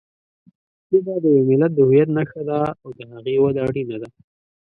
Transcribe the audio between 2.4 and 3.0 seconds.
ده او د